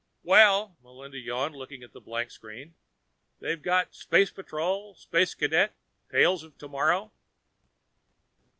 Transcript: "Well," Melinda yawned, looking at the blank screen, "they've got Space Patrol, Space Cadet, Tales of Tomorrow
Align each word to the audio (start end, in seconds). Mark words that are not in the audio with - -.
"Well," 0.23 0.77
Melinda 0.81 1.19
yawned, 1.19 1.55
looking 1.55 1.83
at 1.83 1.93
the 1.93 2.01
blank 2.01 2.31
screen, 2.31 2.73
"they've 3.39 3.61
got 3.61 3.93
Space 3.93 4.31
Patrol, 4.31 4.95
Space 4.95 5.35
Cadet, 5.35 5.75
Tales 6.09 6.41
of 6.41 6.57
Tomorrow 6.57 7.11